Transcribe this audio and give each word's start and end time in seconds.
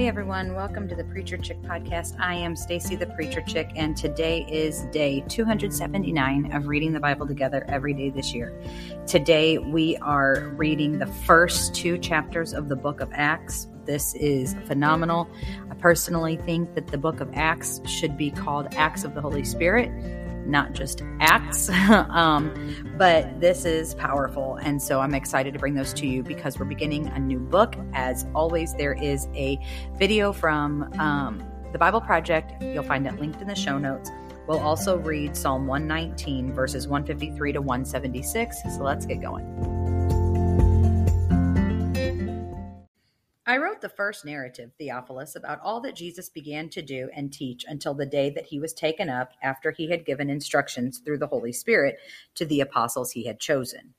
Hey 0.00 0.08
everyone, 0.08 0.54
welcome 0.54 0.88
to 0.88 0.94
the 0.94 1.04
Preacher 1.04 1.36
Chick 1.36 1.60
podcast. 1.60 2.18
I 2.18 2.34
am 2.34 2.56
Stacy 2.56 2.96
the 2.96 3.08
Preacher 3.08 3.42
Chick 3.42 3.70
and 3.76 3.94
today 3.94 4.46
is 4.50 4.86
day 4.92 5.22
279 5.28 6.52
of 6.52 6.68
reading 6.68 6.94
the 6.94 7.00
Bible 7.00 7.26
together 7.26 7.66
every 7.68 7.92
day 7.92 8.08
this 8.08 8.32
year. 8.32 8.58
Today 9.06 9.58
we 9.58 9.98
are 9.98 10.54
reading 10.56 10.98
the 10.98 11.06
first 11.06 11.74
two 11.74 11.98
chapters 11.98 12.54
of 12.54 12.70
the 12.70 12.76
book 12.76 13.02
of 13.02 13.10
Acts. 13.12 13.68
This 13.84 14.14
is 14.14 14.56
phenomenal. 14.64 15.28
I 15.70 15.74
personally 15.74 16.38
think 16.38 16.74
that 16.76 16.86
the 16.86 16.96
book 16.96 17.20
of 17.20 17.28
Acts 17.34 17.82
should 17.84 18.16
be 18.16 18.30
called 18.30 18.68
Acts 18.76 19.04
of 19.04 19.14
the 19.14 19.20
Holy 19.20 19.44
Spirit 19.44 19.90
not 20.46 20.72
just 20.72 21.02
acts. 21.20 21.68
um, 21.90 22.94
but 22.96 23.40
this 23.40 23.64
is 23.64 23.94
powerful. 23.94 24.56
And 24.56 24.80
so 24.80 25.00
I'm 25.00 25.14
excited 25.14 25.52
to 25.54 25.58
bring 25.58 25.74
those 25.74 25.92
to 25.94 26.06
you 26.06 26.22
because 26.22 26.58
we're 26.58 26.66
beginning 26.66 27.08
a 27.08 27.18
new 27.18 27.38
book. 27.38 27.76
As 27.92 28.26
always, 28.34 28.74
there 28.74 28.94
is 28.94 29.26
a 29.34 29.58
video 29.94 30.32
from 30.32 30.92
um, 30.98 31.42
the 31.72 31.78
Bible 31.78 32.00
Project. 32.00 32.62
You'll 32.62 32.82
find 32.82 33.06
it 33.06 33.18
linked 33.20 33.40
in 33.40 33.48
the 33.48 33.54
show 33.54 33.78
notes. 33.78 34.10
We'll 34.46 34.58
also 34.58 34.98
read 34.98 35.36
Psalm 35.36 35.66
119, 35.66 36.52
verses 36.52 36.88
153 36.88 37.52
to 37.52 37.60
176. 37.60 38.62
So 38.62 38.82
let's 38.82 39.06
get 39.06 39.20
going. 39.20 39.79
I 43.50 43.56
wrote 43.56 43.80
the 43.80 43.88
first 43.88 44.24
narrative, 44.24 44.70
Theophilus, 44.78 45.34
about 45.34 45.58
all 45.64 45.80
that 45.80 45.96
Jesus 45.96 46.28
began 46.28 46.68
to 46.68 46.82
do 46.82 47.10
and 47.12 47.32
teach 47.32 47.64
until 47.66 47.94
the 47.94 48.06
day 48.06 48.30
that 48.30 48.46
he 48.46 48.60
was 48.60 48.72
taken 48.72 49.10
up 49.10 49.32
after 49.42 49.72
he 49.72 49.90
had 49.90 50.04
given 50.04 50.30
instructions 50.30 51.00
through 51.00 51.18
the 51.18 51.26
Holy 51.26 51.52
Spirit 51.52 51.98
to 52.36 52.46
the 52.46 52.60
apostles 52.60 53.10
he 53.10 53.24
had 53.24 53.40
chosen. 53.40 53.94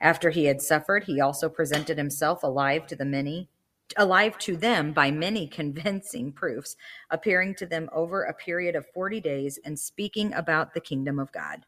After 0.00 0.30
he 0.30 0.46
had 0.46 0.62
suffered, 0.62 1.04
he 1.04 1.20
also 1.20 1.50
presented 1.50 1.98
himself 1.98 2.42
alive 2.42 2.86
to 2.86 2.96
the 2.96 3.04
many 3.04 3.50
alive 3.98 4.38
to 4.38 4.56
them 4.56 4.94
by 4.94 5.10
many 5.10 5.46
convincing 5.60 6.32
proofs, 6.32 6.74
appearing 7.10 7.56
to 7.56 7.66
them 7.66 7.90
over 7.92 8.22
a 8.22 8.32
period 8.32 8.74
of 8.74 8.86
40 8.94 9.20
days 9.20 9.58
and 9.66 9.78
speaking 9.78 10.32
about 10.32 10.72
the 10.72 10.80
kingdom 10.80 11.18
of 11.18 11.30
God. 11.30 11.66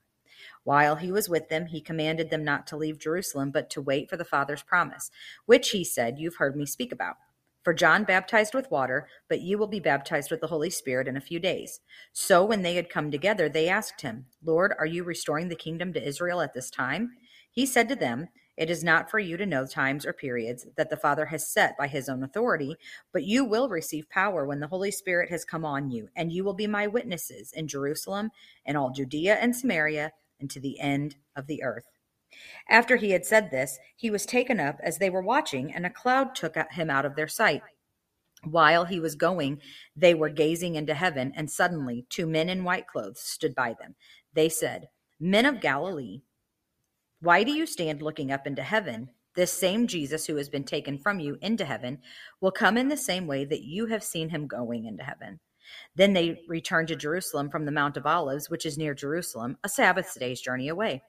While 0.64 0.96
he 0.96 1.12
was 1.12 1.28
with 1.28 1.50
them, 1.50 1.66
he 1.66 1.82
commanded 1.82 2.30
them 2.30 2.44
not 2.44 2.66
to 2.68 2.78
leave 2.78 2.98
Jerusalem, 2.98 3.50
but 3.50 3.68
to 3.70 3.82
wait 3.82 4.08
for 4.08 4.16
the 4.16 4.24
Father's 4.24 4.62
promise, 4.62 5.10
which 5.44 5.70
he 5.70 5.84
said, 5.84 6.18
You've 6.18 6.36
heard 6.36 6.56
me 6.56 6.64
speak 6.64 6.92
about. 6.92 7.16
For 7.66 7.74
John 7.74 8.04
baptized 8.04 8.54
with 8.54 8.70
water, 8.70 9.08
but 9.28 9.40
you 9.40 9.58
will 9.58 9.66
be 9.66 9.80
baptized 9.80 10.30
with 10.30 10.40
the 10.40 10.46
Holy 10.46 10.70
Spirit 10.70 11.08
in 11.08 11.16
a 11.16 11.20
few 11.20 11.40
days. 11.40 11.80
So 12.12 12.44
when 12.44 12.62
they 12.62 12.76
had 12.76 12.88
come 12.88 13.10
together, 13.10 13.48
they 13.48 13.68
asked 13.68 14.02
him, 14.02 14.26
Lord, 14.44 14.72
are 14.78 14.86
you 14.86 15.02
restoring 15.02 15.48
the 15.48 15.56
kingdom 15.56 15.92
to 15.92 16.08
Israel 16.08 16.40
at 16.40 16.54
this 16.54 16.70
time? 16.70 17.10
He 17.50 17.66
said 17.66 17.88
to 17.88 17.96
them, 17.96 18.28
It 18.56 18.70
is 18.70 18.84
not 18.84 19.10
for 19.10 19.18
you 19.18 19.36
to 19.36 19.44
know 19.44 19.66
times 19.66 20.06
or 20.06 20.12
periods 20.12 20.64
that 20.76 20.90
the 20.90 20.96
Father 20.96 21.26
has 21.26 21.50
set 21.50 21.76
by 21.76 21.88
his 21.88 22.08
own 22.08 22.22
authority, 22.22 22.76
but 23.12 23.24
you 23.24 23.44
will 23.44 23.68
receive 23.68 24.08
power 24.10 24.46
when 24.46 24.60
the 24.60 24.68
Holy 24.68 24.92
Spirit 24.92 25.28
has 25.30 25.44
come 25.44 25.64
on 25.64 25.90
you, 25.90 26.08
and 26.14 26.30
you 26.30 26.44
will 26.44 26.54
be 26.54 26.68
my 26.68 26.86
witnesses 26.86 27.50
in 27.52 27.66
Jerusalem 27.66 28.30
and 28.64 28.76
all 28.76 28.90
Judea 28.90 29.38
and 29.40 29.56
Samaria 29.56 30.12
and 30.38 30.48
to 30.50 30.60
the 30.60 30.78
end 30.78 31.16
of 31.34 31.48
the 31.48 31.64
earth. 31.64 31.95
After 32.68 32.96
he 32.96 33.10
had 33.10 33.24
said 33.24 33.50
this, 33.50 33.78
he 33.96 34.10
was 34.10 34.26
taken 34.26 34.60
up 34.60 34.78
as 34.82 34.98
they 34.98 35.10
were 35.10 35.22
watching, 35.22 35.72
and 35.72 35.86
a 35.86 35.90
cloud 35.90 36.34
took 36.34 36.56
him 36.72 36.90
out 36.90 37.04
of 37.04 37.16
their 37.16 37.28
sight. 37.28 37.62
While 38.44 38.84
he 38.84 39.00
was 39.00 39.14
going, 39.14 39.60
they 39.96 40.14
were 40.14 40.28
gazing 40.28 40.74
into 40.74 40.94
heaven, 40.94 41.32
and 41.36 41.50
suddenly 41.50 42.06
two 42.08 42.26
men 42.26 42.48
in 42.48 42.64
white 42.64 42.86
clothes 42.86 43.20
stood 43.20 43.54
by 43.54 43.74
them. 43.78 43.94
They 44.34 44.48
said, 44.48 44.88
Men 45.18 45.46
of 45.46 45.60
Galilee, 45.60 46.22
why 47.20 47.44
do 47.44 47.52
you 47.52 47.66
stand 47.66 48.02
looking 48.02 48.30
up 48.30 48.46
into 48.46 48.62
heaven? 48.62 49.08
This 49.34 49.52
same 49.52 49.86
Jesus 49.86 50.26
who 50.26 50.36
has 50.36 50.48
been 50.48 50.64
taken 50.64 50.98
from 50.98 51.20
you 51.20 51.38
into 51.40 51.64
heaven 51.64 51.98
will 52.40 52.50
come 52.50 52.76
in 52.76 52.88
the 52.88 52.96
same 52.96 53.26
way 53.26 53.44
that 53.44 53.64
you 53.64 53.86
have 53.86 54.04
seen 54.04 54.28
him 54.28 54.46
going 54.46 54.84
into 54.86 55.02
heaven. 55.02 55.40
Then 55.94 56.12
they 56.12 56.42
returned 56.48 56.88
to 56.88 56.96
Jerusalem 56.96 57.50
from 57.50 57.64
the 57.64 57.72
Mount 57.72 57.96
of 57.96 58.06
Olives, 58.06 58.48
which 58.48 58.64
is 58.64 58.78
near 58.78 58.94
Jerusalem, 58.94 59.58
a 59.64 59.68
Sabbath 59.68 60.16
day's 60.18 60.40
journey 60.40 60.68
away. 60.68 61.02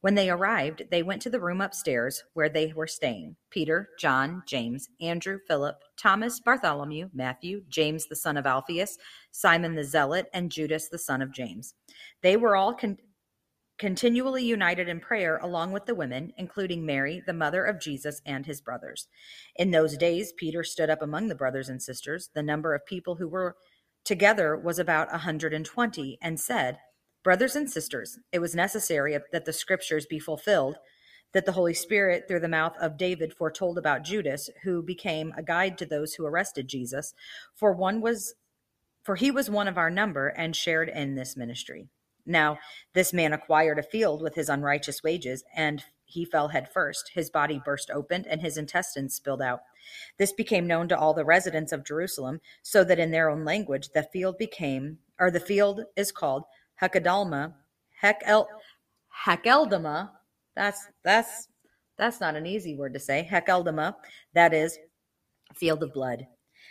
When 0.00 0.14
they 0.14 0.30
arrived, 0.30 0.84
they 0.90 1.02
went 1.02 1.20
to 1.22 1.30
the 1.30 1.40
room 1.40 1.60
upstairs 1.60 2.24
where 2.32 2.48
they 2.48 2.72
were 2.72 2.86
staying 2.86 3.36
Peter, 3.50 3.90
John, 3.98 4.42
James, 4.46 4.88
Andrew, 5.00 5.38
Philip, 5.46 5.76
Thomas, 5.98 6.40
Bartholomew, 6.40 7.10
Matthew, 7.12 7.64
James 7.68 8.06
the 8.06 8.16
son 8.16 8.38
of 8.38 8.46
Alphaeus, 8.46 8.96
Simon 9.30 9.74
the 9.74 9.84
Zealot, 9.84 10.26
and 10.32 10.50
Judas 10.50 10.88
the 10.88 10.98
son 10.98 11.20
of 11.20 11.32
James. 11.32 11.74
They 12.22 12.38
were 12.38 12.56
all 12.56 12.72
con- 12.74 12.96
continually 13.78 14.44
united 14.44 14.88
in 14.88 15.00
prayer 15.00 15.38
along 15.38 15.72
with 15.72 15.84
the 15.84 15.94
women, 15.94 16.32
including 16.38 16.86
Mary, 16.86 17.22
the 17.26 17.34
mother 17.34 17.64
of 17.64 17.80
Jesus, 17.80 18.22
and 18.24 18.46
his 18.46 18.62
brothers. 18.62 19.06
In 19.56 19.70
those 19.70 19.98
days, 19.98 20.32
Peter 20.32 20.64
stood 20.64 20.88
up 20.88 21.02
among 21.02 21.28
the 21.28 21.34
brothers 21.34 21.68
and 21.68 21.82
sisters. 21.82 22.30
The 22.34 22.42
number 22.42 22.74
of 22.74 22.86
people 22.86 23.16
who 23.16 23.28
were 23.28 23.56
together 24.04 24.56
was 24.56 24.78
about 24.78 25.08
a 25.08 25.12
120, 25.12 26.18
and 26.22 26.40
said, 26.40 26.78
Brothers 27.22 27.54
and 27.54 27.70
sisters, 27.70 28.18
it 28.32 28.38
was 28.38 28.54
necessary 28.54 29.18
that 29.32 29.44
the 29.44 29.52
scriptures 29.52 30.06
be 30.06 30.18
fulfilled, 30.18 30.76
that 31.32 31.44
the 31.44 31.52
Holy 31.52 31.74
Spirit, 31.74 32.24
through 32.26 32.40
the 32.40 32.48
mouth 32.48 32.74
of 32.80 32.96
David, 32.96 33.34
foretold 33.34 33.76
about 33.76 34.04
Judas, 34.04 34.48
who 34.62 34.82
became 34.82 35.34
a 35.36 35.42
guide 35.42 35.76
to 35.78 35.86
those 35.86 36.14
who 36.14 36.24
arrested 36.24 36.66
Jesus, 36.66 37.12
for 37.54 37.72
one 37.72 38.00
was 38.00 38.34
for 39.02 39.16
he 39.16 39.30
was 39.30 39.48
one 39.48 39.68
of 39.68 39.78
our 39.78 39.90
number 39.90 40.28
and 40.28 40.54
shared 40.54 40.88
in 40.88 41.14
this 41.14 41.36
ministry. 41.36 41.88
Now, 42.26 42.58
this 42.94 43.12
man 43.12 43.32
acquired 43.32 43.78
a 43.78 43.82
field 43.82 44.22
with 44.22 44.34
his 44.34 44.48
unrighteous 44.48 45.02
wages, 45.02 45.42
and 45.54 45.82
he 46.04 46.24
fell 46.24 46.48
headfirst. 46.48 47.12
His 47.14 47.30
body 47.30 47.60
burst 47.64 47.90
open, 47.90 48.26
and 48.28 48.40
his 48.40 48.58
intestines 48.58 49.14
spilled 49.14 49.40
out. 49.40 49.60
This 50.18 50.32
became 50.32 50.66
known 50.66 50.88
to 50.88 50.98
all 50.98 51.14
the 51.14 51.24
residents 51.24 51.72
of 51.72 51.84
Jerusalem, 51.84 52.40
so 52.62 52.84
that 52.84 52.98
in 52.98 53.10
their 53.10 53.30
own 53.30 53.44
language 53.44 53.90
the 53.94 54.02
field 54.02 54.36
became, 54.36 54.98
or 55.18 55.30
the 55.30 55.40
field 55.40 55.82
is 55.96 56.12
called 56.12 56.44
Hakeldama, 56.80 57.54
Hekel, 58.02 58.46
Hakeldama. 59.26 60.10
That's 60.56 60.86
that's 61.04 61.48
that's 61.98 62.20
not 62.20 62.36
an 62.36 62.46
easy 62.46 62.76
word 62.76 62.94
to 62.94 63.00
say. 63.00 63.28
Hakeldama, 63.30 63.94
that 64.34 64.54
is, 64.54 64.78
field 65.54 65.82
of 65.82 65.92
blood. 65.92 66.26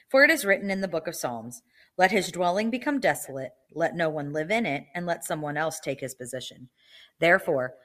For 0.10 0.24
it 0.24 0.32
is 0.32 0.46
written 0.46 0.72
in 0.72 0.82
the 0.82 0.88
book 0.88 1.08
of 1.08 1.16
Psalms, 1.16 1.62
"Let 1.98 2.12
his 2.12 2.32
dwelling 2.32 2.70
become 2.70 3.00
desolate; 3.00 3.52
let 3.74 3.96
no 3.96 4.10
one 4.10 4.34
live 4.34 4.52
in 4.52 4.66
it, 4.66 4.86
and 4.96 5.06
let 5.06 5.26
someone 5.26 5.58
else 5.58 5.80
take 5.80 6.00
his 6.00 6.16
position." 6.16 6.70
Therefore, 7.20 7.76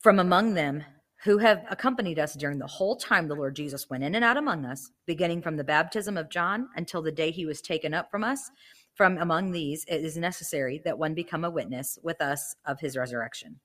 from 0.00 0.18
among 0.18 0.54
them 0.54 0.84
who 1.24 1.38
have 1.38 1.64
accompanied 1.70 2.18
us 2.18 2.34
during 2.34 2.58
the 2.58 2.66
whole 2.66 2.94
time 2.94 3.26
the 3.26 3.34
Lord 3.34 3.56
Jesus 3.56 3.88
went 3.90 4.04
in 4.04 4.14
and 4.14 4.24
out 4.24 4.36
among 4.36 4.64
us, 4.64 4.90
beginning 5.06 5.42
from 5.42 5.56
the 5.56 5.64
baptism 5.64 6.16
of 6.16 6.28
John 6.28 6.68
until 6.76 7.02
the 7.02 7.10
day 7.10 7.30
he 7.30 7.46
was 7.46 7.60
taken 7.60 7.94
up 7.94 8.10
from 8.10 8.22
us, 8.22 8.50
from 8.96 9.18
among 9.18 9.52
these, 9.52 9.84
it 9.86 10.02
is 10.02 10.16
necessary 10.16 10.80
that 10.84 10.98
one 10.98 11.14
become 11.14 11.44
a 11.44 11.50
witness 11.50 11.98
with 12.02 12.20
us 12.22 12.56
of 12.64 12.80
his 12.80 12.96
resurrection. 12.96 13.60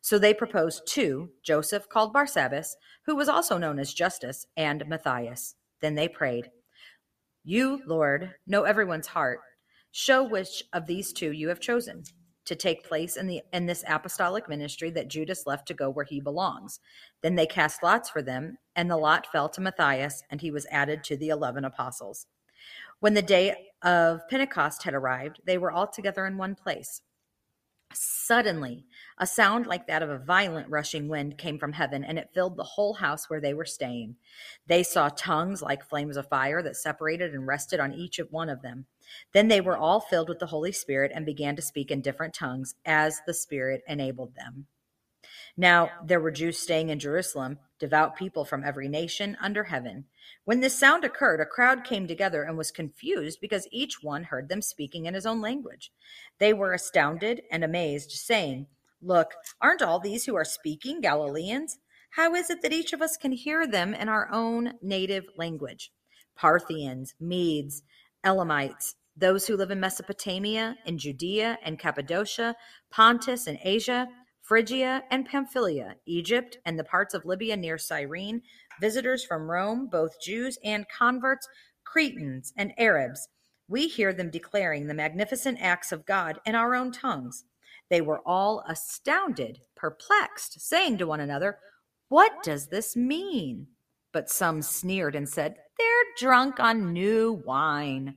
So 0.00 0.18
they 0.18 0.34
proposed 0.34 0.82
two 0.86 1.30
Joseph, 1.42 1.88
called 1.88 2.12
Barsabbas, 2.12 2.74
who 3.06 3.14
was 3.14 3.28
also 3.28 3.58
known 3.58 3.78
as 3.78 3.94
Justus, 3.94 4.46
and 4.56 4.86
Matthias. 4.88 5.54
Then 5.80 5.94
they 5.94 6.08
prayed, 6.08 6.50
You, 7.44 7.80
Lord, 7.86 8.34
know 8.46 8.64
everyone's 8.64 9.06
heart. 9.06 9.40
Show 9.92 10.24
which 10.24 10.64
of 10.72 10.86
these 10.86 11.12
two 11.12 11.32
you 11.32 11.48
have 11.48 11.60
chosen 11.60 12.02
to 12.44 12.56
take 12.56 12.84
place 12.84 13.16
in 13.16 13.28
the 13.28 13.40
in 13.52 13.66
this 13.66 13.84
apostolic 13.86 14.48
ministry 14.48 14.90
that 14.90 15.08
Judas 15.08 15.46
left 15.46 15.68
to 15.68 15.74
go 15.74 15.90
where 15.90 16.04
he 16.04 16.20
belongs. 16.20 16.80
Then 17.20 17.36
they 17.36 17.46
cast 17.46 17.82
lots 17.82 18.10
for 18.10 18.22
them, 18.22 18.56
and 18.74 18.90
the 18.90 18.96
lot 18.96 19.26
fell 19.30 19.48
to 19.50 19.60
Matthias, 19.60 20.22
and 20.30 20.40
he 20.40 20.50
was 20.50 20.66
added 20.70 21.04
to 21.04 21.16
the 21.16 21.28
eleven 21.28 21.64
apostles. 21.64 22.26
When 23.00 23.14
the 23.14 23.22
day 23.22 23.71
of 23.82 24.28
Pentecost 24.28 24.82
had 24.84 24.94
arrived, 24.94 25.40
they 25.44 25.58
were 25.58 25.72
all 25.72 25.86
together 25.86 26.26
in 26.26 26.36
one 26.36 26.54
place. 26.54 27.02
Suddenly, 27.94 28.86
a 29.18 29.26
sound 29.26 29.66
like 29.66 29.86
that 29.86 30.02
of 30.02 30.08
a 30.08 30.18
violent 30.18 30.68
rushing 30.70 31.08
wind 31.08 31.36
came 31.36 31.58
from 31.58 31.72
heaven, 31.72 32.04
and 32.04 32.18
it 32.18 32.30
filled 32.32 32.56
the 32.56 32.62
whole 32.62 32.94
house 32.94 33.28
where 33.28 33.40
they 33.40 33.52
were 33.52 33.66
staying. 33.66 34.16
They 34.66 34.82
saw 34.82 35.10
tongues 35.10 35.60
like 35.60 35.84
flames 35.84 36.16
of 36.16 36.28
fire 36.28 36.62
that 36.62 36.76
separated 36.76 37.34
and 37.34 37.46
rested 37.46 37.80
on 37.80 37.92
each 37.92 38.18
of 38.18 38.32
one 38.32 38.48
of 38.48 38.62
them. 38.62 38.86
Then 39.32 39.48
they 39.48 39.60
were 39.60 39.76
all 39.76 40.00
filled 40.00 40.28
with 40.28 40.38
the 40.38 40.46
Holy 40.46 40.72
Spirit 40.72 41.12
and 41.14 41.26
began 41.26 41.56
to 41.56 41.62
speak 41.62 41.90
in 41.90 42.00
different 42.00 42.34
tongues 42.34 42.74
as 42.86 43.20
the 43.26 43.34
Spirit 43.34 43.82
enabled 43.86 44.34
them. 44.34 44.66
Now 45.56 45.90
there 46.04 46.20
were 46.20 46.30
Jews 46.30 46.58
staying 46.58 46.88
in 46.88 46.98
Jerusalem, 46.98 47.58
devout 47.82 48.14
people 48.14 48.44
from 48.44 48.62
every 48.62 48.88
nation 48.88 49.36
under 49.40 49.64
heaven. 49.64 50.04
When 50.44 50.60
this 50.60 50.78
sound 50.78 51.02
occurred, 51.04 51.40
a 51.40 51.44
crowd 51.44 51.82
came 51.82 52.06
together 52.06 52.44
and 52.44 52.56
was 52.56 52.70
confused 52.70 53.40
because 53.40 53.66
each 53.72 54.04
one 54.04 54.22
heard 54.22 54.48
them 54.48 54.62
speaking 54.62 55.06
in 55.06 55.14
his 55.14 55.26
own 55.26 55.40
language. 55.40 55.90
They 56.38 56.52
were 56.52 56.72
astounded 56.72 57.42
and 57.50 57.64
amazed, 57.64 58.12
saying, 58.12 58.68
Look, 59.02 59.32
aren't 59.60 59.82
all 59.82 59.98
these 59.98 60.26
who 60.26 60.36
are 60.36 60.44
speaking 60.44 61.00
Galileans? 61.00 61.78
How 62.10 62.36
is 62.36 62.50
it 62.50 62.62
that 62.62 62.72
each 62.72 62.92
of 62.92 63.02
us 63.02 63.16
can 63.16 63.32
hear 63.32 63.66
them 63.66 63.94
in 63.94 64.08
our 64.08 64.30
own 64.30 64.74
native 64.80 65.24
language? 65.36 65.90
Parthians, 66.36 67.14
Medes, 67.18 67.82
Elamites, 68.24 68.94
those 69.16 69.48
who 69.48 69.56
live 69.56 69.72
in 69.72 69.80
Mesopotamia, 69.80 70.76
in 70.86 70.98
Judea 70.98 71.58
and 71.64 71.80
Cappadocia, 71.80 72.54
Pontus 72.90 73.48
and 73.48 73.58
Asia, 73.64 74.06
Phrygia 74.42 75.04
and 75.10 75.24
Pamphylia, 75.24 75.94
Egypt, 76.04 76.58
and 76.66 76.78
the 76.78 76.84
parts 76.84 77.14
of 77.14 77.24
Libya 77.24 77.56
near 77.56 77.78
Cyrene, 77.78 78.42
visitors 78.80 79.24
from 79.24 79.50
Rome, 79.50 79.86
both 79.86 80.20
Jews 80.20 80.58
and 80.64 80.84
converts, 80.88 81.48
Cretans, 81.84 82.52
and 82.56 82.72
Arabs. 82.76 83.28
We 83.68 83.86
hear 83.86 84.12
them 84.12 84.30
declaring 84.30 84.86
the 84.86 84.94
magnificent 84.94 85.58
acts 85.60 85.92
of 85.92 86.04
God 86.04 86.40
in 86.44 86.56
our 86.56 86.74
own 86.74 86.90
tongues. 86.90 87.44
They 87.88 88.00
were 88.00 88.20
all 88.26 88.64
astounded, 88.66 89.60
perplexed, 89.76 90.60
saying 90.60 90.98
to 90.98 91.06
one 91.06 91.20
another, 91.20 91.58
What 92.08 92.42
does 92.42 92.66
this 92.66 92.96
mean? 92.96 93.68
But 94.12 94.28
some 94.28 94.60
sneered 94.60 95.14
and 95.14 95.28
said, 95.28 95.56
They're 95.78 96.04
drunk 96.18 96.58
on 96.58 96.92
new 96.92 97.42
wine. 97.46 98.16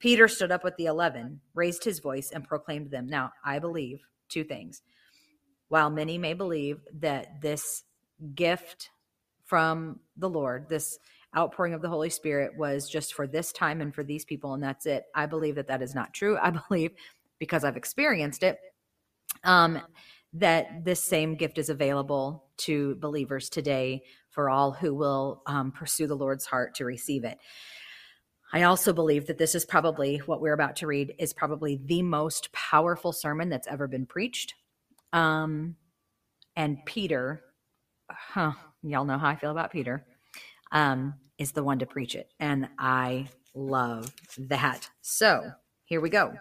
Peter 0.00 0.26
stood 0.26 0.50
up 0.50 0.64
with 0.64 0.76
the 0.76 0.86
eleven, 0.86 1.40
raised 1.54 1.84
his 1.84 2.00
voice, 2.00 2.30
and 2.32 2.44
proclaimed 2.44 2.90
them. 2.90 3.06
Now, 3.06 3.32
I 3.44 3.58
believe 3.58 4.00
two 4.28 4.44
things. 4.44 4.82
While 5.68 5.90
many 5.90 6.18
may 6.18 6.34
believe 6.34 6.80
that 7.00 7.40
this 7.40 7.84
gift 8.34 8.90
from 9.44 10.00
the 10.16 10.28
Lord, 10.28 10.68
this 10.68 10.98
outpouring 11.36 11.74
of 11.74 11.82
the 11.82 11.88
Holy 11.88 12.10
Spirit 12.10 12.56
was 12.56 12.88
just 12.88 13.14
for 13.14 13.26
this 13.26 13.52
time 13.52 13.80
and 13.80 13.94
for 13.94 14.02
these 14.02 14.24
people, 14.24 14.54
and 14.54 14.62
that's 14.62 14.86
it. 14.86 15.04
I 15.14 15.26
believe 15.26 15.56
that 15.56 15.68
that 15.68 15.82
is 15.82 15.94
not 15.94 16.14
true. 16.14 16.38
I 16.40 16.50
believe, 16.68 16.92
because 17.38 17.64
I've 17.64 17.76
experienced 17.76 18.42
it, 18.42 18.58
um, 19.44 19.80
that 20.32 20.84
this 20.84 21.02
same 21.02 21.34
gift 21.34 21.58
is 21.58 21.68
available 21.68 22.44
to 22.58 22.96
believers 22.96 23.48
today 23.48 24.02
for 24.30 24.50
all 24.50 24.72
who 24.72 24.94
will 24.94 25.42
um, 25.46 25.72
pursue 25.72 26.06
the 26.06 26.16
Lord's 26.16 26.44
heart 26.44 26.74
to 26.74 26.84
receive 26.84 27.24
it. 27.24 27.38
I 28.52 28.62
also 28.62 28.92
believe 28.92 29.26
that 29.26 29.38
this 29.38 29.54
is 29.54 29.64
probably 29.64 30.18
what 30.18 30.40
we're 30.40 30.52
about 30.52 30.76
to 30.76 30.86
read 30.86 31.14
is 31.18 31.32
probably 31.32 31.80
the 31.84 32.02
most 32.02 32.52
powerful 32.52 33.12
sermon 33.12 33.48
that's 33.48 33.66
ever 33.66 33.88
been 33.88 34.06
preached. 34.06 34.54
Um, 35.12 35.76
and 36.56 36.78
Peter, 36.86 37.42
huh, 38.10 38.52
y'all 38.82 39.04
know 39.04 39.18
how 39.18 39.28
I 39.28 39.36
feel 39.36 39.50
about 39.50 39.72
Peter, 39.72 40.06
um, 40.72 41.14
is 41.38 41.52
the 41.52 41.64
one 41.64 41.78
to 41.78 41.86
preach 41.86 42.14
it. 42.14 42.30
And 42.40 42.68
I 42.78 43.28
love 43.54 44.12
that. 44.38 44.88
So 45.02 45.50
here 45.84 46.00
we 46.00 46.10
go. 46.10 46.34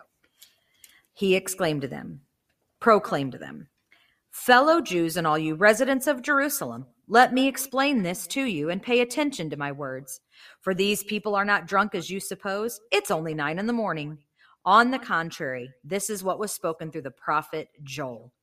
He 1.14 1.36
exclaimed 1.36 1.82
to 1.82 1.88
them, 1.88 2.22
proclaimed 2.80 3.34
to 3.34 3.38
them, 3.38 3.70
Fellow 4.36 4.82
Jews 4.82 5.16
and 5.16 5.26
all 5.26 5.38
you 5.38 5.56
residents 5.56 6.08
of 6.08 6.22
Jerusalem, 6.22 6.86
let 7.08 7.34
me 7.34 7.48
explain 7.48 8.04
this 8.04 8.28
to 8.28 8.44
you 8.44 8.70
and 8.70 8.84
pay 8.84 9.00
attention 9.00 9.50
to 9.50 9.58
my 9.58 9.72
words. 9.72 10.20
For 10.60 10.74
these 10.74 11.04
people 11.04 11.36
are 11.36 11.46
not 11.46 11.68
drunk 11.68 11.96
as 11.96 12.10
you 12.10 12.20
suppose. 12.20 12.82
It's 12.92 13.12
only 13.12 13.34
nine 13.34 13.60
in 13.60 13.66
the 13.66 13.74
morning. 13.74 14.18
On 14.66 14.92
the 14.92 15.00
contrary, 15.00 15.72
this 15.86 16.10
is 16.10 16.22
what 16.24 16.38
was 16.38 16.52
spoken 16.52 16.92
through 16.92 17.04
the 17.04 17.12
prophet 17.12 17.70
Joel. 17.84 18.34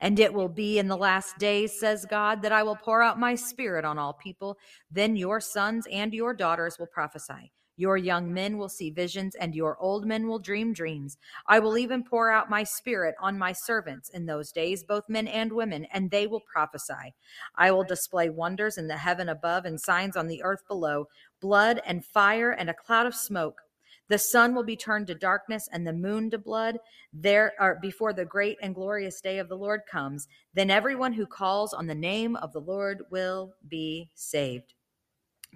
And 0.00 0.18
it 0.18 0.32
will 0.32 0.48
be 0.48 0.78
in 0.78 0.88
the 0.88 0.96
last 0.96 1.38
days, 1.38 1.78
says 1.78 2.06
God, 2.08 2.42
that 2.42 2.52
I 2.52 2.62
will 2.62 2.76
pour 2.76 3.02
out 3.02 3.18
my 3.18 3.34
spirit 3.34 3.84
on 3.84 3.98
all 3.98 4.12
people. 4.12 4.58
Then 4.90 5.16
your 5.16 5.40
sons 5.40 5.86
and 5.90 6.12
your 6.12 6.34
daughters 6.34 6.78
will 6.78 6.86
prophesy. 6.86 7.52
Your 7.78 7.98
young 7.98 8.32
men 8.32 8.56
will 8.56 8.70
see 8.70 8.90
visions, 8.90 9.34
and 9.34 9.54
your 9.54 9.76
old 9.78 10.06
men 10.06 10.26
will 10.26 10.38
dream 10.38 10.72
dreams. 10.72 11.18
I 11.46 11.58
will 11.58 11.76
even 11.76 12.02
pour 12.02 12.30
out 12.30 12.48
my 12.48 12.64
spirit 12.64 13.14
on 13.20 13.38
my 13.38 13.52
servants 13.52 14.08
in 14.08 14.24
those 14.24 14.50
days, 14.50 14.82
both 14.82 15.04
men 15.10 15.28
and 15.28 15.52
women, 15.52 15.84
and 15.92 16.10
they 16.10 16.26
will 16.26 16.40
prophesy. 16.40 17.14
I 17.56 17.70
will 17.72 17.84
display 17.84 18.30
wonders 18.30 18.78
in 18.78 18.88
the 18.88 18.96
heaven 18.96 19.28
above 19.28 19.66
and 19.66 19.78
signs 19.78 20.16
on 20.16 20.26
the 20.26 20.42
earth 20.42 20.66
below 20.66 21.08
blood 21.40 21.82
and 21.84 22.02
fire 22.02 22.50
and 22.50 22.70
a 22.70 22.74
cloud 22.74 23.06
of 23.06 23.14
smoke. 23.14 23.60
The 24.08 24.18
sun 24.18 24.54
will 24.54 24.64
be 24.64 24.76
turned 24.76 25.08
to 25.08 25.14
darkness 25.14 25.68
and 25.72 25.86
the 25.86 25.92
moon 25.92 26.30
to 26.30 26.38
blood 26.38 26.78
there 27.12 27.52
are 27.58 27.78
before 27.80 28.12
the 28.12 28.24
great 28.24 28.58
and 28.62 28.74
glorious 28.74 29.20
day 29.20 29.38
of 29.38 29.48
the 29.48 29.56
Lord 29.56 29.80
comes. 29.90 30.28
Then 30.54 30.70
everyone 30.70 31.14
who 31.14 31.26
calls 31.26 31.72
on 31.72 31.86
the 31.86 31.94
name 31.94 32.36
of 32.36 32.52
the 32.52 32.60
Lord 32.60 33.02
will 33.10 33.54
be 33.68 34.10
saved. 34.14 34.74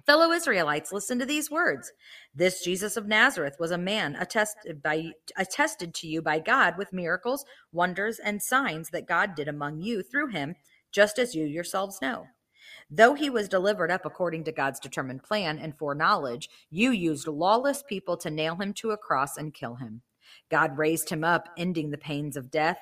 Fellow 0.05 0.31
Israelites, 0.31 0.91
listen 0.91 1.19
to 1.19 1.25
these 1.25 1.51
words. 1.51 1.91
This 2.33 2.63
Jesus 2.63 2.97
of 2.97 3.07
Nazareth 3.07 3.57
was 3.59 3.71
a 3.71 3.77
man 3.77 4.15
attested 4.15 4.81
by 4.81 5.11
attested 5.37 5.93
to 5.95 6.07
you 6.07 6.21
by 6.21 6.39
God 6.39 6.77
with 6.77 6.93
miracles, 6.93 7.45
wonders, 7.71 8.17
and 8.17 8.41
signs 8.41 8.89
that 8.89 9.07
God 9.07 9.35
did 9.35 9.47
among 9.47 9.81
you 9.81 10.01
through 10.01 10.29
him, 10.29 10.55
just 10.91 11.19
as 11.19 11.35
you 11.35 11.45
yourselves 11.45 12.01
know. 12.01 12.25
Though 12.93 13.13
he 13.13 13.29
was 13.29 13.47
delivered 13.47 13.89
up 13.89 14.05
according 14.05 14.43
to 14.43 14.51
God's 14.51 14.81
determined 14.81 15.23
plan 15.23 15.57
and 15.57 15.77
foreknowledge, 15.77 16.49
you 16.69 16.91
used 16.91 17.25
lawless 17.25 17.81
people 17.81 18.17
to 18.17 18.29
nail 18.29 18.55
him 18.57 18.73
to 18.73 18.91
a 18.91 18.97
cross 18.97 19.37
and 19.37 19.53
kill 19.53 19.75
him. 19.75 20.01
God 20.49 20.77
raised 20.77 21.09
him 21.09 21.23
up, 21.23 21.47
ending 21.57 21.89
the 21.89 21.97
pains 21.97 22.35
of 22.35 22.51
death, 22.51 22.79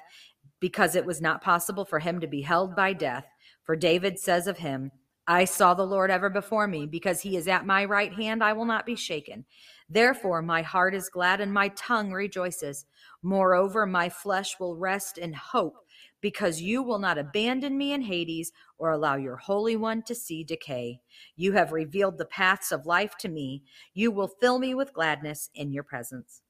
because 0.59 0.95
it 0.95 1.05
was 1.05 1.21
not 1.21 1.43
possible 1.43 1.85
for 1.85 1.99
him 1.99 2.19
to 2.19 2.27
be 2.27 2.41
held 2.41 2.75
by 2.75 2.91
death. 2.91 3.25
For 3.63 3.75
David 3.75 4.17
says 4.17 4.47
of 4.47 4.57
him, 4.57 4.91
I 5.27 5.45
saw 5.45 5.75
the 5.75 5.85
Lord 5.85 6.09
ever 6.09 6.31
before 6.31 6.65
me, 6.65 6.87
because 6.87 7.21
he 7.21 7.37
is 7.37 7.47
at 7.47 7.67
my 7.67 7.85
right 7.85 8.11
hand, 8.11 8.43
I 8.43 8.53
will 8.53 8.65
not 8.65 8.87
be 8.87 8.95
shaken. 8.95 9.45
Therefore, 9.87 10.41
my 10.41 10.63
heart 10.63 10.95
is 10.95 11.07
glad 11.07 11.39
and 11.39 11.53
my 11.53 11.67
tongue 11.69 12.11
rejoices. 12.11 12.87
Moreover, 13.21 13.85
my 13.85 14.09
flesh 14.09 14.59
will 14.59 14.75
rest 14.75 15.19
in 15.19 15.33
hope 15.33 15.75
because 16.21 16.61
you 16.61 16.83
will 16.83 16.99
not 16.99 17.17
abandon 17.17 17.77
me 17.77 17.93
in 17.93 18.01
Hades 18.01 18.51
or 18.77 18.91
allow 18.91 19.15
your 19.15 19.37
Holy 19.37 19.75
One 19.75 20.01
to 20.03 20.15
see 20.15 20.43
decay. 20.43 21.01
You 21.35 21.53
have 21.53 21.71
revealed 21.71 22.17
the 22.17 22.25
paths 22.25 22.71
of 22.71 22.85
life 22.85 23.17
to 23.19 23.29
me. 23.29 23.63
You 23.93 24.11
will 24.11 24.27
fill 24.27 24.59
me 24.59 24.73
with 24.73 24.93
gladness 24.93 25.49
in 25.53 25.71
your 25.71 25.83
presence. 25.83 26.41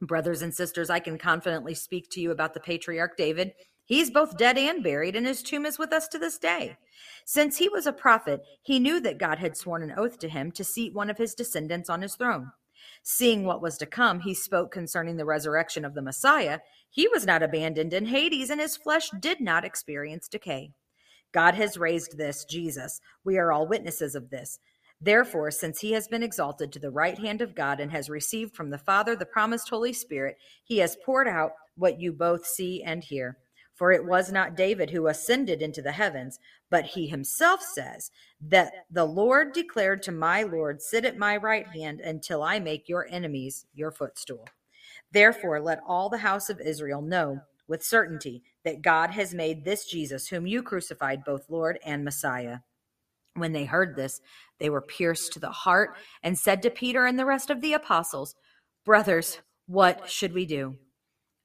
Brothers 0.00 0.42
and 0.42 0.54
sisters, 0.54 0.90
I 0.90 1.00
can 1.00 1.16
confidently 1.16 1.74
speak 1.74 2.10
to 2.10 2.20
you 2.20 2.30
about 2.30 2.54
the 2.54 2.60
patriarch 2.60 3.16
David. 3.16 3.52
He's 3.86 4.10
both 4.10 4.36
dead 4.36 4.58
and 4.58 4.82
buried, 4.82 5.16
and 5.16 5.26
his 5.26 5.42
tomb 5.42 5.64
is 5.64 5.78
with 5.78 5.92
us 5.92 6.08
to 6.08 6.18
this 6.18 6.38
day. 6.38 6.76
Since 7.24 7.58
he 7.58 7.68
was 7.68 7.86
a 7.86 7.92
prophet, 7.92 8.42
he 8.62 8.78
knew 8.78 9.00
that 9.00 9.18
God 9.18 9.38
had 9.38 9.56
sworn 9.56 9.82
an 9.82 9.94
oath 9.96 10.18
to 10.18 10.28
him 10.28 10.50
to 10.52 10.64
seat 10.64 10.92
one 10.92 11.08
of 11.08 11.18
his 11.18 11.34
descendants 11.34 11.88
on 11.88 12.02
his 12.02 12.16
throne. 12.16 12.50
Seeing 13.02 13.44
what 13.44 13.62
was 13.62 13.78
to 13.78 13.86
come, 13.86 14.20
he 14.20 14.34
spoke 14.34 14.72
concerning 14.72 15.16
the 15.16 15.24
resurrection 15.24 15.84
of 15.84 15.94
the 15.94 16.02
Messiah. 16.02 16.58
He 16.96 17.08
was 17.08 17.26
not 17.26 17.42
abandoned 17.42 17.92
in 17.92 18.06
Hades, 18.06 18.48
and 18.48 18.58
his 18.58 18.74
flesh 18.74 19.10
did 19.20 19.38
not 19.38 19.66
experience 19.66 20.28
decay. 20.28 20.70
God 21.30 21.54
has 21.54 21.76
raised 21.76 22.16
this, 22.16 22.46
Jesus. 22.46 23.02
We 23.22 23.36
are 23.36 23.52
all 23.52 23.68
witnesses 23.68 24.14
of 24.14 24.30
this. 24.30 24.58
Therefore, 24.98 25.50
since 25.50 25.78
he 25.78 25.92
has 25.92 26.08
been 26.08 26.22
exalted 26.22 26.72
to 26.72 26.78
the 26.78 26.90
right 26.90 27.18
hand 27.18 27.42
of 27.42 27.54
God 27.54 27.80
and 27.80 27.92
has 27.92 28.08
received 28.08 28.56
from 28.56 28.70
the 28.70 28.78
Father 28.78 29.14
the 29.14 29.26
promised 29.26 29.68
Holy 29.68 29.92
Spirit, 29.92 30.38
he 30.64 30.78
has 30.78 30.96
poured 31.04 31.28
out 31.28 31.50
what 31.76 32.00
you 32.00 32.14
both 32.14 32.46
see 32.46 32.82
and 32.82 33.04
hear. 33.04 33.36
For 33.74 33.92
it 33.92 34.06
was 34.06 34.32
not 34.32 34.56
David 34.56 34.88
who 34.88 35.06
ascended 35.06 35.60
into 35.60 35.82
the 35.82 35.92
heavens, 35.92 36.38
but 36.70 36.86
he 36.86 37.08
himself 37.08 37.60
says 37.60 38.10
that 38.40 38.72
the 38.90 39.04
Lord 39.04 39.52
declared 39.52 40.02
to 40.04 40.12
my 40.12 40.44
Lord, 40.44 40.80
Sit 40.80 41.04
at 41.04 41.18
my 41.18 41.36
right 41.36 41.66
hand 41.66 42.00
until 42.00 42.42
I 42.42 42.58
make 42.58 42.88
your 42.88 43.06
enemies 43.10 43.66
your 43.74 43.90
footstool. 43.90 44.46
Therefore, 45.12 45.60
let 45.60 45.80
all 45.86 46.08
the 46.08 46.18
house 46.18 46.50
of 46.50 46.60
Israel 46.60 47.02
know 47.02 47.40
with 47.68 47.84
certainty 47.84 48.42
that 48.64 48.82
God 48.82 49.10
has 49.10 49.34
made 49.34 49.64
this 49.64 49.86
Jesus, 49.86 50.28
whom 50.28 50.46
you 50.46 50.62
crucified, 50.62 51.24
both 51.24 51.50
Lord 51.50 51.78
and 51.84 52.04
Messiah. 52.04 52.58
When 53.34 53.52
they 53.52 53.64
heard 53.64 53.96
this, 53.96 54.20
they 54.58 54.70
were 54.70 54.80
pierced 54.80 55.32
to 55.32 55.40
the 55.40 55.50
heart 55.50 55.96
and 56.22 56.38
said 56.38 56.62
to 56.62 56.70
Peter 56.70 57.04
and 57.04 57.18
the 57.18 57.26
rest 57.26 57.50
of 57.50 57.60
the 57.60 57.74
apostles, 57.74 58.34
Brothers, 58.84 59.40
what 59.66 60.08
should 60.08 60.32
we 60.32 60.46
do? 60.46 60.76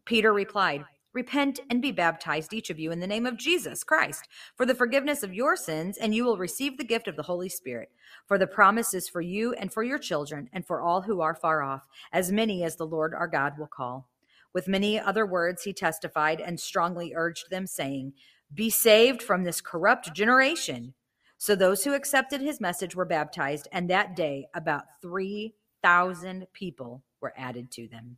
Peter 0.05 0.31
replied, 0.31 0.85
Repent 1.13 1.59
and 1.69 1.81
be 1.81 1.91
baptized, 1.91 2.53
each 2.53 2.69
of 2.69 2.79
you, 2.79 2.89
in 2.89 3.01
the 3.01 3.07
name 3.07 3.25
of 3.25 3.35
Jesus 3.35 3.83
Christ, 3.83 4.29
for 4.55 4.65
the 4.65 4.73
forgiveness 4.73 5.23
of 5.23 5.33
your 5.33 5.57
sins, 5.57 5.97
and 5.97 6.15
you 6.15 6.23
will 6.23 6.37
receive 6.37 6.77
the 6.77 6.85
gift 6.85 7.07
of 7.09 7.17
the 7.17 7.23
Holy 7.23 7.49
Spirit. 7.49 7.89
For 8.25 8.37
the 8.37 8.47
promise 8.47 8.93
is 8.93 9.09
for 9.09 9.19
you 9.19 9.53
and 9.53 9.73
for 9.73 9.83
your 9.83 9.99
children, 9.99 10.49
and 10.53 10.65
for 10.65 10.81
all 10.81 11.01
who 11.01 11.19
are 11.19 11.35
far 11.35 11.63
off, 11.63 11.85
as 12.13 12.31
many 12.31 12.63
as 12.63 12.77
the 12.77 12.85
Lord 12.85 13.13
our 13.13 13.27
God 13.27 13.57
will 13.59 13.67
call. 13.67 14.07
With 14.53 14.69
many 14.69 14.97
other 14.97 15.25
words, 15.25 15.63
he 15.63 15.73
testified 15.73 16.39
and 16.39 16.57
strongly 16.57 17.13
urged 17.13 17.49
them, 17.49 17.67
saying, 17.67 18.13
Be 18.53 18.69
saved 18.69 19.21
from 19.21 19.43
this 19.43 19.59
corrupt 19.59 20.13
generation. 20.13 20.93
So 21.37 21.55
those 21.55 21.83
who 21.83 21.93
accepted 21.93 22.39
his 22.39 22.61
message 22.61 22.95
were 22.95 23.03
baptized, 23.03 23.67
and 23.73 23.89
that 23.89 24.15
day 24.15 24.47
about 24.53 24.83
3,000 25.01 26.47
people 26.53 27.03
were 27.19 27.33
added 27.35 27.69
to 27.71 27.89
them. 27.89 28.17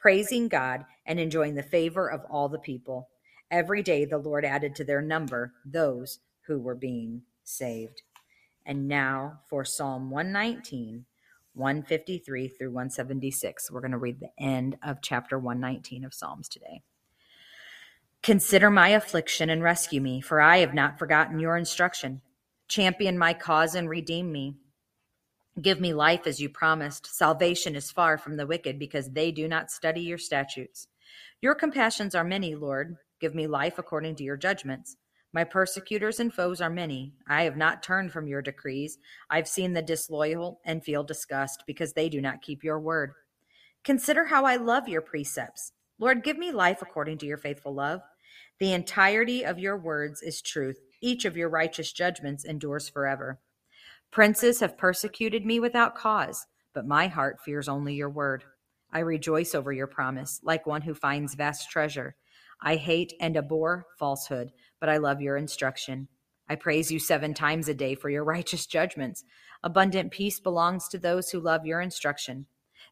praising 0.00 0.48
God 0.48 0.84
and 1.06 1.20
enjoying 1.20 1.54
the 1.54 1.62
favor 1.62 2.10
of 2.10 2.24
all 2.30 2.48
the 2.48 2.58
people. 2.58 3.08
Every 3.50 3.82
day 3.82 4.04
the 4.04 4.18
Lord 4.18 4.44
added 4.44 4.74
to 4.76 4.84
their 4.84 5.02
number 5.02 5.52
those 5.64 6.20
who 6.46 6.58
were 6.58 6.74
being 6.74 7.22
saved. 7.44 8.02
And 8.64 8.88
now 8.88 9.40
for 9.48 9.64
Psalm 9.64 10.10
119, 10.10 11.04
153 11.54 12.48
through 12.48 12.70
176. 12.70 13.70
We're 13.70 13.80
going 13.80 13.90
to 13.90 13.98
read 13.98 14.20
the 14.20 14.30
end 14.42 14.78
of 14.82 15.02
chapter 15.02 15.38
119 15.38 16.04
of 16.04 16.14
Psalms 16.14 16.48
today. 16.48 16.82
Consider 18.22 18.70
my 18.70 18.90
affliction 18.90 19.50
and 19.50 19.62
rescue 19.62 20.00
me, 20.00 20.20
for 20.20 20.40
I 20.40 20.58
have 20.58 20.74
not 20.74 20.98
forgotten 20.98 21.40
your 21.40 21.56
instruction. 21.56 22.20
Champion 22.68 23.18
my 23.18 23.34
cause 23.34 23.74
and 23.74 23.88
redeem 23.88 24.30
me. 24.30 24.56
Give 25.60 25.80
me 25.80 25.92
life 25.92 26.26
as 26.26 26.40
you 26.40 26.48
promised. 26.48 27.06
Salvation 27.14 27.74
is 27.74 27.90
far 27.90 28.18
from 28.18 28.36
the 28.36 28.46
wicked 28.46 28.78
because 28.78 29.10
they 29.10 29.32
do 29.32 29.48
not 29.48 29.70
study 29.70 30.00
your 30.02 30.18
statutes. 30.18 30.86
Your 31.42 31.54
compassions 31.54 32.14
are 32.14 32.24
many, 32.24 32.54
Lord. 32.54 32.96
Give 33.20 33.34
me 33.34 33.46
life 33.46 33.78
according 33.78 34.14
to 34.16 34.24
your 34.24 34.36
judgments. 34.36 34.96
My 35.32 35.44
persecutors 35.44 36.18
and 36.18 36.32
foes 36.32 36.60
are 36.60 36.70
many. 36.70 37.12
I 37.28 37.42
have 37.42 37.56
not 37.56 37.82
turned 37.82 38.12
from 38.12 38.26
your 38.26 38.42
decrees. 38.42 38.98
I've 39.28 39.48
seen 39.48 39.72
the 39.72 39.82
disloyal 39.82 40.60
and 40.64 40.82
feel 40.82 41.04
disgust 41.04 41.64
because 41.66 41.92
they 41.92 42.08
do 42.08 42.20
not 42.20 42.42
keep 42.42 42.64
your 42.64 42.80
word. 42.80 43.12
Consider 43.84 44.24
how 44.24 44.44
I 44.44 44.56
love 44.56 44.88
your 44.88 45.02
precepts. 45.02 45.72
Lord, 45.98 46.24
give 46.24 46.38
me 46.38 46.52
life 46.52 46.80
according 46.82 47.18
to 47.18 47.26
your 47.26 47.36
faithful 47.38 47.74
love. 47.74 48.00
The 48.58 48.72
entirety 48.72 49.44
of 49.44 49.58
your 49.58 49.76
words 49.76 50.22
is 50.22 50.42
truth. 50.42 50.80
Each 51.00 51.24
of 51.24 51.36
your 51.36 51.48
righteous 51.48 51.92
judgments 51.92 52.44
endures 52.44 52.88
forever. 52.88 53.38
Princes 54.10 54.58
have 54.58 54.76
persecuted 54.76 55.46
me 55.46 55.60
without 55.60 55.94
cause, 55.94 56.46
but 56.74 56.86
my 56.86 57.06
heart 57.06 57.38
fears 57.44 57.68
only 57.68 57.94
your 57.94 58.10
word. 58.10 58.42
I 58.92 59.00
rejoice 59.00 59.54
over 59.54 59.72
your 59.72 59.86
promise, 59.86 60.40
like 60.42 60.66
one 60.66 60.82
who 60.82 60.94
finds 60.94 61.34
vast 61.34 61.70
treasure. 61.70 62.16
I 62.60 62.74
hate 62.74 63.12
and 63.20 63.36
abhor 63.36 63.86
falsehood, 63.98 64.50
but 64.80 64.88
I 64.88 64.96
love 64.96 65.20
your 65.20 65.36
instruction. 65.36 66.08
I 66.48 66.56
praise 66.56 66.90
you 66.90 66.98
seven 66.98 67.34
times 67.34 67.68
a 67.68 67.74
day 67.74 67.94
for 67.94 68.10
your 68.10 68.24
righteous 68.24 68.66
judgments. 68.66 69.22
Abundant 69.62 70.10
peace 70.10 70.40
belongs 70.40 70.88
to 70.88 70.98
those 70.98 71.30
who 71.30 71.38
love 71.38 71.64
your 71.64 71.80
instruction. 71.80 72.46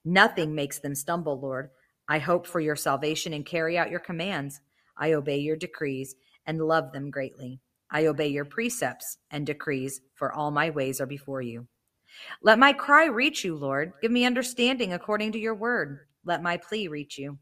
Nothing 0.05 0.55
makes 0.55 0.79
them 0.79 0.95
stumble, 0.95 1.41
Lord. 1.41 1.71
I 2.09 2.21
hope 2.21 2.47
for 2.47 2.61
your 2.61 2.77
salvation 2.77 3.33
and 3.33 3.45
carry 3.45 3.77
out 3.77 3.91
your 3.91 3.99
commands. 3.99 4.61
I 4.97 5.13
obey 5.15 5.39
your 5.39 5.57
decrees 5.57 6.15
and 6.47 6.61
love 6.61 6.93
them 6.93 7.11
greatly. 7.11 7.61
I 7.91 8.07
obey 8.07 8.29
your 8.29 8.45
precepts 8.45 9.19
and 9.31 9.47
decrees, 9.47 10.01
for 10.15 10.33
all 10.33 10.51
my 10.51 10.71
ways 10.71 11.01
are 11.01 11.07
before 11.07 11.43
you. 11.43 11.67
Let 12.43 12.59
my 12.59 12.73
cry 12.73 13.07
reach 13.07 13.45
you, 13.45 13.57
Lord. 13.57 13.93
Give 14.03 14.11
me 14.11 14.25
understanding 14.25 14.93
according 14.93 15.33
to 15.33 15.39
your 15.39 15.55
word. 15.55 16.01
Let 16.25 16.43
my 16.43 16.57
plea 16.57 16.89
reach 16.89 17.19
you. 17.19 17.39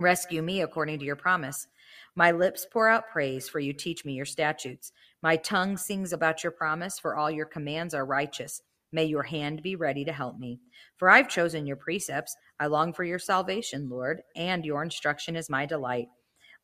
Rescue 0.00 0.42
me 0.42 0.60
according 0.60 0.98
to 1.00 1.04
your 1.04 1.16
promise. 1.16 1.66
My 2.14 2.30
lips 2.30 2.66
pour 2.70 2.88
out 2.88 3.08
praise, 3.08 3.48
for 3.48 3.60
you 3.60 3.72
teach 3.72 4.04
me 4.04 4.12
your 4.12 4.24
statutes. 4.24 4.92
My 5.22 5.36
tongue 5.36 5.76
sings 5.76 6.12
about 6.12 6.42
your 6.44 6.52
promise, 6.52 6.98
for 6.98 7.16
all 7.16 7.30
your 7.30 7.46
commands 7.46 7.94
are 7.94 8.06
righteous. 8.06 8.62
May 8.92 9.04
your 9.04 9.24
hand 9.24 9.62
be 9.62 9.76
ready 9.76 10.04
to 10.04 10.12
help 10.12 10.38
me. 10.38 10.60
For 10.96 11.10
I've 11.10 11.28
chosen 11.28 11.66
your 11.66 11.76
precepts. 11.76 12.34
I 12.58 12.66
long 12.66 12.92
for 12.92 13.04
your 13.04 13.18
salvation, 13.18 13.88
Lord, 13.88 14.22
and 14.34 14.64
your 14.64 14.82
instruction 14.82 15.36
is 15.36 15.50
my 15.50 15.66
delight. 15.66 16.08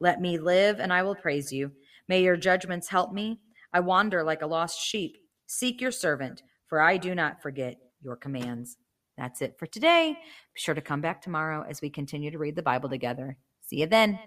Let 0.00 0.20
me 0.20 0.38
live, 0.38 0.80
and 0.80 0.92
I 0.92 1.02
will 1.02 1.14
praise 1.14 1.52
you. 1.52 1.72
May 2.08 2.22
your 2.22 2.36
judgments 2.36 2.88
help 2.88 3.12
me. 3.12 3.40
I 3.72 3.80
wander 3.80 4.22
like 4.22 4.42
a 4.42 4.46
lost 4.46 4.80
sheep. 4.80 5.16
Seek 5.46 5.80
your 5.80 5.90
servant, 5.90 6.42
for 6.68 6.80
I 6.80 6.96
do 6.96 7.14
not 7.14 7.42
forget 7.42 7.76
your 8.02 8.16
commands. 8.16 8.76
That's 9.16 9.42
it 9.42 9.56
for 9.58 9.66
today. 9.66 10.16
Be 10.18 10.60
sure 10.60 10.74
to 10.74 10.80
come 10.80 11.00
back 11.00 11.22
tomorrow 11.22 11.64
as 11.68 11.80
we 11.80 11.90
continue 11.90 12.30
to 12.30 12.38
read 12.38 12.56
the 12.56 12.62
Bible 12.62 12.88
together. 12.88 13.36
See 13.62 13.76
you 13.76 13.86
then. 13.86 14.18